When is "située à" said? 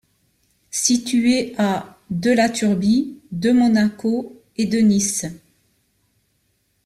0.73-1.95